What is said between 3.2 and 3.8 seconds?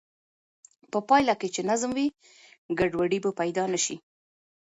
به پیدا نه